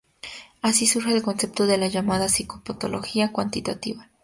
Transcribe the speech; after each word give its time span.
Así 0.63 0.87
surge 0.87 1.13
el 1.15 1.21
concepto 1.21 1.67
de 1.67 1.77
la 1.77 1.87
llamada 1.87 2.27
psicopatología 2.27 3.31
cuantitativa. 3.31 4.09